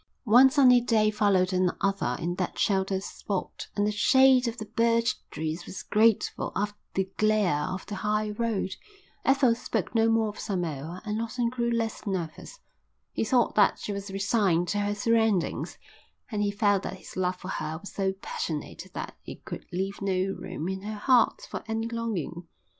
[0.23, 5.13] One sunny day followed another in that sheltered spot, and the shade of the birch
[5.29, 8.75] trees was grateful after the glare of the high road.
[9.23, 12.61] Ethel spoke no more of Samoa and Lawson grew less nervous.
[13.11, 15.77] He thought that she was resigned to her surroundings,
[16.31, 20.01] and he felt that his love for her was so passionate that it could leave
[20.01, 22.47] no room in her heart for any longing.